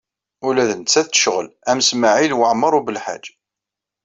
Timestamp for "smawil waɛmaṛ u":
1.89-2.81